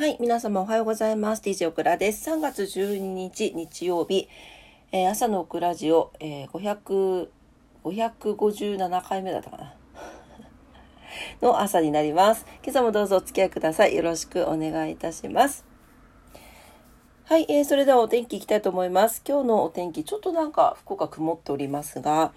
[0.00, 1.42] はい、皆様おはようございます。
[1.42, 2.30] DJ オクラです。
[2.30, 4.30] 3月12日日曜日、
[4.92, 7.28] えー朝のオクラジオ、えー、500、
[7.84, 9.74] 557回目だったかな。
[11.46, 12.46] の朝になります。
[12.62, 13.94] 今朝もどうぞお付き合いください。
[13.94, 15.66] よろしくお願いいたします。
[17.24, 19.22] はい、えー、それではお天気いきたいと思います。
[19.28, 22.32] 今日のお天気、ちょっとなんか福岡曇っておりますが、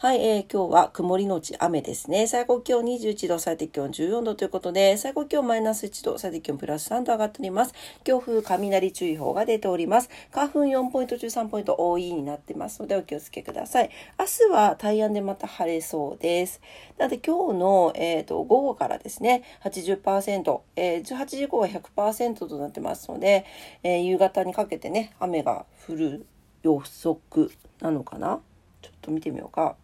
[0.00, 2.28] はい、えー、今日は曇りのち雨ですね。
[2.28, 7.74] 最高気温21度、最低気温14度ということで、最高気温マイナス1度、最低気温プラス3度上がっております。
[8.04, 10.08] 強風、雷注意報が出ております。
[10.30, 13.90] 花粉4ポイント中3ポイント多いになってますのでお気をつけください。
[14.16, 16.60] 明日は大安でまた晴れそうです。
[16.96, 23.44] なので今日の、えー、と午後からですね、80%、えー、18時以降は100%となってますので、
[23.82, 26.26] えー夕方にかけてね、雨が降る
[26.62, 28.40] 予測なのかな？
[28.80, 29.74] ちょっと見てみようか。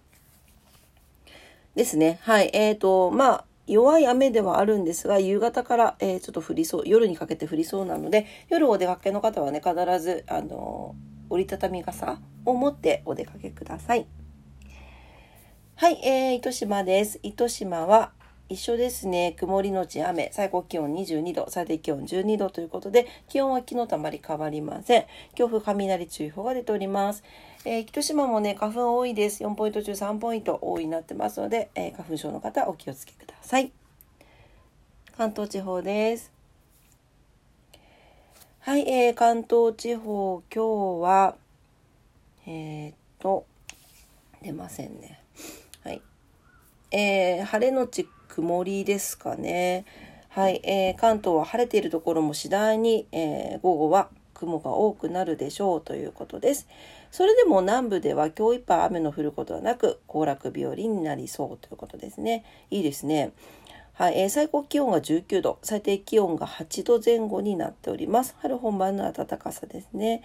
[1.74, 2.18] ですね。
[2.22, 2.50] はい。
[2.52, 10.94] えっ、と、まあ、弱い雨ではあるんですが、夕方から、えーちょっと降りそう、夜にかけて降りそうなので、夜お出かけの方はね、必ず、あの
[11.30, 14.06] 折りたたみ傘を持ってお出かけください。
[15.76, 17.18] はい、えー、糸島です。
[17.22, 18.12] 糸島は
[18.48, 19.34] 一緒ですね。
[19.38, 25.04] 曇りのち雨、最高気温22度、最低気温12度ということで、気温は昨日とあまり変わりません。
[25.34, 27.24] 強風雷注意報が出ております。
[27.66, 29.42] えー、糸島もね、花粉多いです。
[29.42, 33.72] 4ポイント中3ポイント多いになってますので、えー花粉症の方お気をつけください。
[35.16, 36.30] 関東地方です。
[38.60, 41.36] はい、えー、関東地方、今日は、
[42.46, 43.46] えー、っと、
[44.42, 45.22] 出ませんね。
[45.84, 46.02] はい。
[46.90, 49.86] えー晴れのち曇りですかね。
[50.28, 56.68] はい、えー関東は晴れているところも次第に、えー午後は雲が多くなるでしょうということです。
[57.10, 62.44] それでも南部では今日いっぱい雨の降ることはなく行楽日和になりそうということですね。
[62.70, 63.32] いいですね。
[63.94, 68.34] はい、えー最高気温が19度、最低気温が8度前後になっております。
[68.40, 70.22] 春本番の暖かさですね。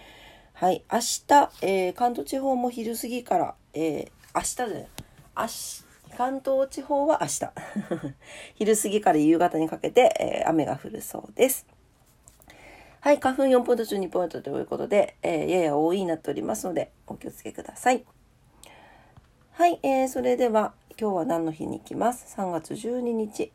[0.54, 4.88] はい、明日、えー関東地方も昼過ぎから、えー明日で、
[5.36, 5.84] 明日、
[6.16, 8.14] 関東地方は明日。
[8.56, 11.64] 昼過ぎから夕方にかけて、えー雨が降るそうです。
[13.02, 18.04] はい、花粉4ポイント中2ポイントということで、えーやや多いになっておりますので、お気をつけください。
[19.52, 23.52] はい、えーそれでは、今日は何の日に行きます ?3 月12日。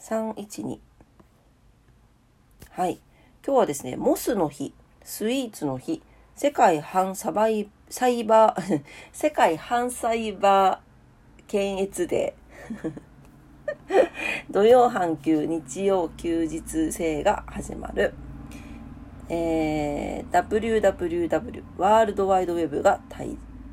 [0.00, 0.80] 312。
[2.70, 2.98] はい。
[3.46, 6.02] 今日はですね、モスの日、スイーツの日、
[6.34, 8.82] 世界反サバイサイバー、
[9.14, 13.09] 世界反サイバー検閲デー。
[14.50, 18.14] 土曜半休、日曜休日制が始まる。
[19.28, 23.00] えー、www ワールドワイドウェブが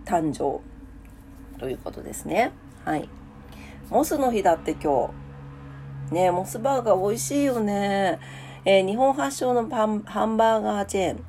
[0.05, 0.61] 誕生
[1.59, 2.51] ということですね。
[2.85, 3.09] はい。
[3.89, 5.07] モスの日だって今
[6.09, 6.13] 日。
[6.13, 8.19] ねモスバーガー美味しいよね。
[8.65, 11.23] えー日本発祥のハンバーガーチェーン、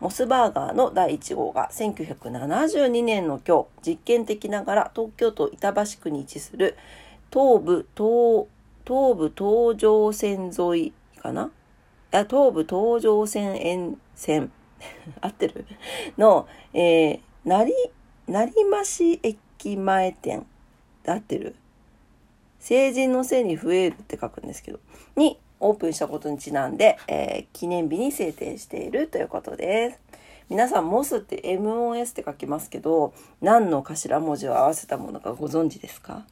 [0.00, 6.76] モスバーガーの第1号が1972年の今日、実験的ながら東京都板橋区に位置する
[7.32, 8.46] 東部東、
[8.86, 11.50] 東部東上線沿いかな？
[12.12, 14.52] あ東部東上線沿線。
[15.20, 15.66] 合ってる？
[16.18, 17.72] の、えー、成、
[18.26, 20.46] 成増駅前店。
[21.06, 21.56] 合ってる？
[22.58, 24.80] 成人のせいに増えるって書くんですけど、
[25.14, 30.00] にオープンしたことにちなんで、えー記念日に制定しているということです。
[30.48, 36.24] 皆さん、モスって MOS って書きますけど、何の頭文字を合わせたものかご存知ですか？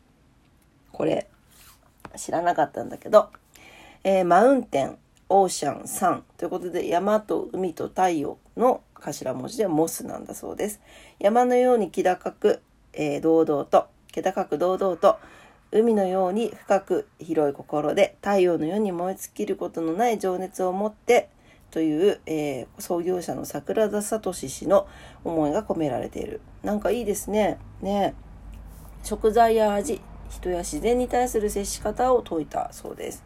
[0.94, 1.26] これ、
[2.16, 3.28] 知らなかったんだけど、
[4.04, 4.96] えーマウンテン、
[5.28, 10.80] オーシャン、サンということで山と海と太陽の頭文字でモスなんだそうです。
[11.18, 12.62] 山のように気高く、
[12.92, 15.18] えー堂々と、気高く堂々と、
[15.72, 21.28] 海のように深く広い心で太陽のように燃え尽きることのない情熱を持って
[21.72, 24.86] という、えー創業者の桜田聡氏の
[25.24, 26.40] 思いが込められている。
[26.62, 27.58] なんかいいですね。
[27.82, 28.14] ね
[29.02, 30.00] 食材や味、
[30.34, 33.24] 人や自然に対する接し方を説いたそうです。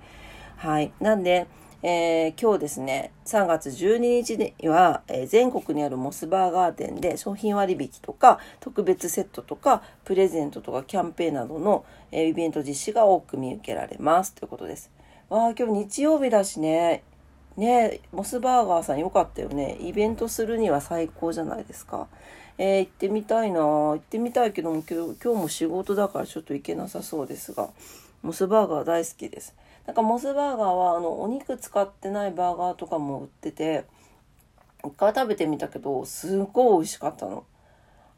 [0.56, 0.92] はい。
[1.00, 1.46] なんで、
[1.82, 14.90] えー今日ですね、3月12日には、えー全国にあるモスバーガー店で商品割引とか特別セットとかプレゼントとかキャンペーンなどの、えーイベント実施が多く見受けられますということです。
[15.28, 17.02] わあ、今日日曜日だしね。
[17.58, 19.76] ねモスバーガーさんよかったよね。
[19.80, 22.06] イベントするには最高じゃないですか。
[22.56, 23.60] えー行ってみたいな。
[23.60, 27.68] 行ってみたいけども今日も仕事だからちょっと行けなさそうですが。
[28.22, 29.54] モスバーガー大好きです。
[29.86, 33.84] なんかモスバーガーはあのお肉使ってないバーガーとかも売ってて
[34.84, 37.44] 一回食べてみたけどすっごい美味しかったの。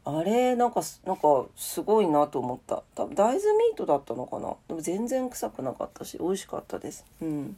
[0.03, 2.83] あれなんかなんかすごいなと思った。
[2.95, 4.55] 多分大豆ミートだったのかな。
[4.67, 7.05] でも全然臭くなかったし美味しかったです。
[7.21, 7.55] うん。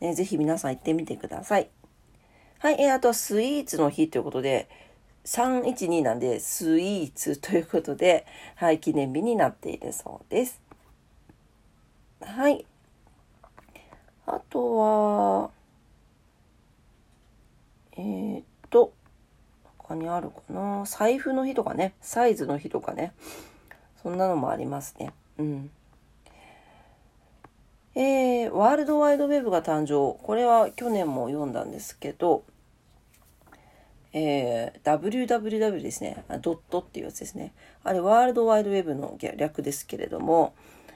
[0.00, 1.68] ねぜひ皆さん行ってみてください。
[2.58, 4.68] はい、えー、あとはスイーツの日ということで
[5.24, 8.26] 312なんでスイーツということで
[8.56, 10.60] はい記念日になっているそうです。
[12.20, 12.64] はい。
[14.26, 15.50] あとは
[17.96, 18.92] えー、っと
[19.78, 20.84] 他にあるかな？
[20.86, 21.94] 財布の日とかね。
[22.00, 23.12] サイズの日とかね。
[24.02, 25.12] そんなのもありますね。
[25.38, 25.70] うん。
[27.94, 32.44] えー、ワールドワイドウェブが誕生これは去年も読んだんですけど
[34.12, 36.24] えー、www ですね。
[36.42, 37.52] ドットっていうやつですね。
[37.84, 40.54] あれ、ワールドワイドウェブの略ですけれども、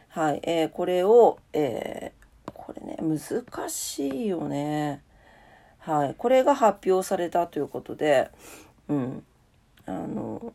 [0.08, 5.02] はい、えー、これを、えー、これね、難しいよね。
[5.78, 8.30] はい、これが発表されたということで、
[8.88, 9.24] うん、
[9.86, 10.52] あの、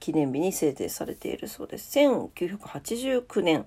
[0.00, 1.98] 記念日に制定されているそうです。
[1.98, 3.64] 1989年、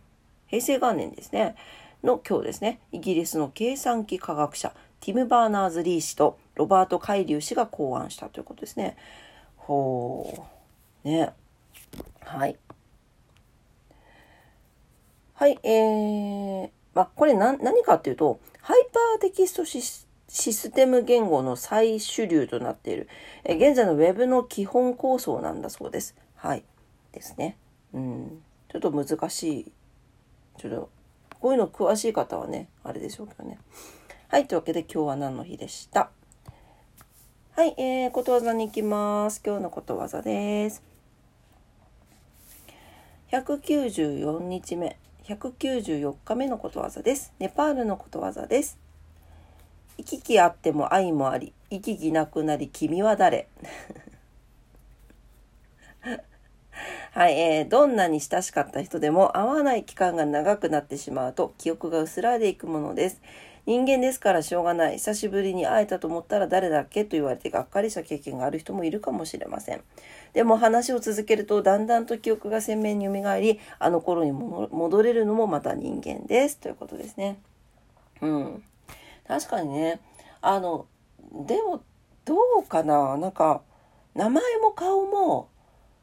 [0.47, 1.55] 平成元年ですね、
[2.03, 8.97] の今日ですね、イギリスの計算機科学者、ティム・バーナーズ・リー氏とロバート・カイリュウ氏が考案したということですね。
[9.55, 10.47] ほ
[11.05, 11.07] う。
[11.07, 11.33] ね。
[12.21, 12.57] はい。
[15.33, 23.07] はい、えー、まあ、これ何何かっていうと、ハイパーテキストシステム言語の最主流となっている、
[23.44, 26.15] え現在の Web の基本構想なんだそうです。
[26.35, 26.63] はい。
[27.11, 27.57] ですね。
[27.94, 28.41] うん。
[28.69, 29.71] ちょっと難しい。
[30.57, 30.89] ちょっと、
[31.39, 33.59] こういうの詳しい方はね、あれでしょうけどね。
[34.27, 36.09] はい、というわけで今日は何の日でした？
[37.51, 39.42] はい、えー、ことわざに行きます。
[39.45, 40.83] 今日のことわざです。
[43.31, 47.33] 194日目、194日目のことわざです。
[47.39, 48.77] ネパールのことわざです。
[49.98, 53.48] 行き来あっても愛もあり、行き来なくなり君は誰？
[57.12, 63.21] はい、えー、どんなに親しかった人でも会わない期間が長くなってしまうと記憶が薄らいでいくものです。
[63.65, 64.94] 人間ですからしょうがない。
[64.94, 69.81] 久しぶりに会えたと思ったら誰だっけと言われてがっかりした経験がある人もいるかもしれません。
[70.31, 76.59] でも話を続けるとだんだんと記憶が鮮明に蘇り、あの頃に戻れるのもまた人間です。
[76.59, 77.39] ということですね。
[78.21, 78.63] うん。
[79.27, 80.00] 確かにね、
[80.42, 80.86] あの、
[81.45, 81.81] でも
[82.24, 83.63] どうかななんか、
[84.15, 85.50] 名前も顔も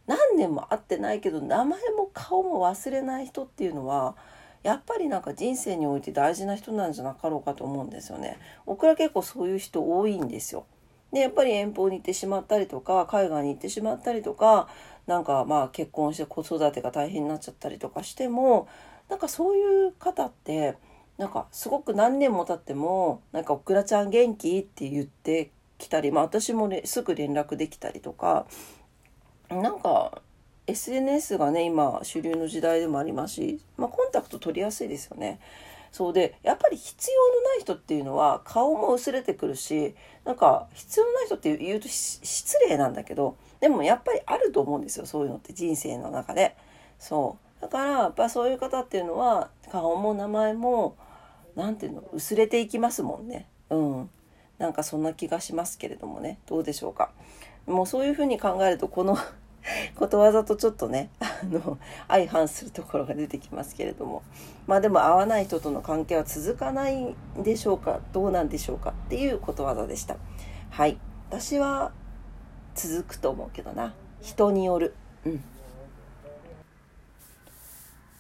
[0.07, 4.17] 何年も会ってないけど名前も顔も忘れない人っていうのは
[4.63, 8.39] やっぱりなんか人生において大事な人なんじゃなかろうかと思うんですよね。
[8.67, 10.65] 僕ら結構そういう人多いんですよ。
[11.13, 14.69] でやっぱり遠方に行ってしまったりとか海外に行ってしまったりとか
[15.07, 18.69] なんかまあ結婚して子育てが大変になっちゃったりとかしても
[19.09, 20.77] なんかそういう方って
[21.19, 28.47] なんかすごく何年も経ってもなんか「おくらちゃん元気?」って言ってきたり、まあ、私も、ね、すぐ連絡できたりとか
[29.51, 30.23] なんか
[30.67, 35.39] SNS がね今主流の時代でもありますし、まあ、コンタクト取りやすいですよね。
[35.93, 39.95] そうでやっぱり必要のない人っていうのは顔も薄れてくるし
[40.25, 46.57] なんか必要のない人って言うと失礼なんだけどでもやっぱりあると思うんですよそういうのって人生の中で。
[46.99, 50.97] そうだからやっぱそういう方っていうのは顔も名前も
[51.55, 53.47] 何ていうの薄れていきますもんね。
[53.71, 54.11] うん
[54.59, 57.13] なんかそんな気がしますけれどもねどうでしょうか。
[57.67, 59.17] もうそういうふうに考えるとこの
[59.97, 61.79] ことわざとちょっとねあの
[62.09, 64.23] 相反するところが出てきますけれども。
[64.67, 70.17] まあでも合わない人との関係は続かないんでしょうかどうなんでしょうかっていうことわざでした。
[70.71, 70.99] はい。
[71.31, 71.93] 私は
[72.75, 73.95] 続くと思うけどな。
[74.23, 74.95] 人による。
[75.27, 75.45] うん。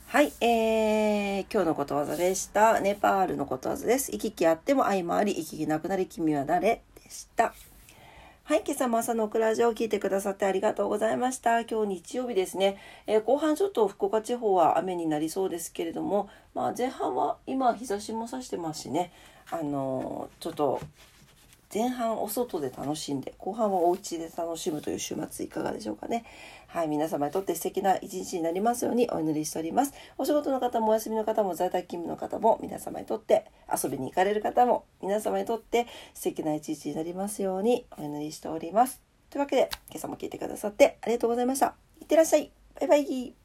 [0.06, 2.78] はい、えー、今日のことわざでした。
[2.80, 4.12] ネパールのことわざです。
[4.12, 6.82] 行き来あっても愛もあり、行き来なくなり君は誰？
[7.02, 7.52] でした。
[8.46, 11.62] はい、今朝も朝のクラジオを聞いてくださってありがとうございました。
[11.62, 12.76] 今日日曜日ですね。
[13.06, 19.12] えー、後半ちょっと福岡地方は雨になりそうですけれども、まあ前半は今日差しもさしてますしね、
[19.50, 20.78] あのー、ちょっと
[21.72, 26.26] 前半お外で楽しんで後半はお家で楽しむという週末いかがでしょうかね
[26.74, 29.94] はい皆様にとって素敵な一日になりますようにお祈りしております。
[30.18, 39.00] お仕事の方もお休みの方も在宅勤務の方も皆様にとって遊びに行かれる方も皆様にとって素敵な一日になりますようにお祈りしております。
[39.30, 41.76] というわけで今朝も聞いてくださってありがとうございました。
[42.00, 42.50] いってらっしゃい。
[42.80, 43.43] バイバイ。